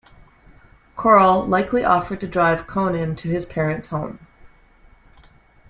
[0.95, 4.25] Corll likely offered to drive Konen to his parents' home.